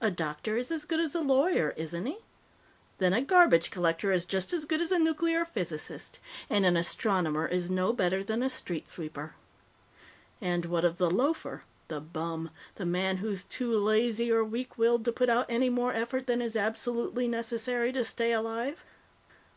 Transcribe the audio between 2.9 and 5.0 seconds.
Then a garbage collector is just as good as a